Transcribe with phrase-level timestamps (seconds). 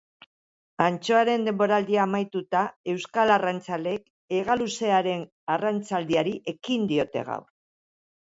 [0.83, 2.63] Antxoaren denboraldia amaituta,
[2.93, 5.23] euskal arrantzaleek hegaluzearen
[5.57, 7.47] arrantzaldiari ekin diote gaur.